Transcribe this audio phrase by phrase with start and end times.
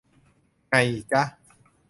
[0.67, 0.73] ไง
[1.11, 1.21] จ้ะ